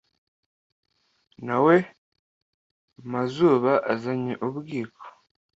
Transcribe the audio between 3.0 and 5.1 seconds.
mazuba azanye ubwiko